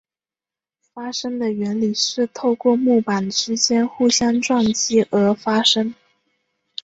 [0.95, 5.93] 发声的原理是透过木板之间互相撞击而发声。